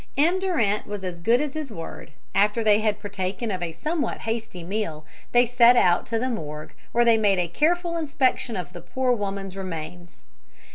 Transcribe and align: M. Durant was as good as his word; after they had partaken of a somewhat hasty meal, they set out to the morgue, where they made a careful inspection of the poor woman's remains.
M. 0.17 0.39
Durant 0.39 0.87
was 0.87 1.03
as 1.03 1.19
good 1.19 1.39
as 1.39 1.53
his 1.53 1.69
word; 1.71 2.09
after 2.33 2.63
they 2.63 2.79
had 2.79 2.99
partaken 2.99 3.51
of 3.51 3.61
a 3.61 3.71
somewhat 3.71 4.21
hasty 4.21 4.63
meal, 4.63 5.05
they 5.31 5.45
set 5.45 5.75
out 5.77 6.07
to 6.07 6.17
the 6.17 6.27
morgue, 6.27 6.73
where 6.91 7.05
they 7.05 7.19
made 7.19 7.37
a 7.37 7.47
careful 7.47 7.95
inspection 7.97 8.55
of 8.57 8.73
the 8.73 8.81
poor 8.81 9.13
woman's 9.13 9.55
remains. 9.55 10.23